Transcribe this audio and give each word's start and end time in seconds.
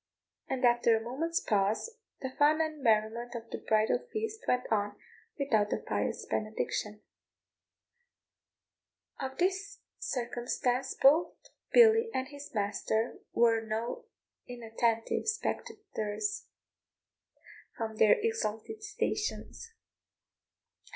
And 0.49 0.65
after 0.65 0.97
a 0.97 1.03
moment's 1.03 1.39
pause 1.41 1.99
the 2.21 2.31
fun 2.31 2.59
and 2.59 2.81
merriment 2.81 3.35
of 3.35 3.51
the 3.51 3.59
bridal 3.59 3.99
feast 4.11 4.39
went 4.47 4.63
on 4.71 4.97
without 5.37 5.69
the 5.69 5.77
pious 5.77 6.25
benediction. 6.27 7.01
Of 9.19 9.37
this 9.37 9.77
circumstance 9.99 10.97
both 10.99 11.35
Billy 11.71 12.09
and 12.15 12.29
his 12.29 12.51
master 12.55 13.19
were 13.33 13.61
no 13.61 14.05
inattentive 14.47 15.27
spectators 15.27 16.47
from 17.77 17.97
their 17.97 18.17
exalted 18.21 18.81
stations. 18.83 19.71